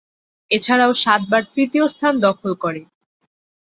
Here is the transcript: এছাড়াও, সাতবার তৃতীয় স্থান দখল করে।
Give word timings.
এছাড়াও, 0.51 0.91
সাতবার 1.03 1.43
তৃতীয় 1.53 1.85
স্থান 1.87 2.13
দখল 2.19 2.51
করে। 2.63 2.81